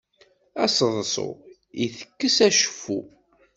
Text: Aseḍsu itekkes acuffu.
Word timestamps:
Aseḍsu 0.63 1.29
itekkes 1.83 2.37
acuffu. 2.47 2.99